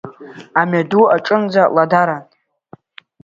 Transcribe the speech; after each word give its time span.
Амҩаду 0.59 1.03
аҿынӡа 1.15 1.63
ладаран. 1.75 2.23